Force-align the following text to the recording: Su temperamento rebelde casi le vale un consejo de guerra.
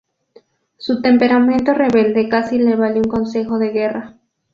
Su 0.79 0.99
temperamento 1.03 1.75
rebelde 1.75 2.27
casi 2.27 2.57
le 2.57 2.75
vale 2.75 2.95
un 2.97 3.03
consejo 3.07 3.59
de 3.59 3.69
guerra. 3.69 4.17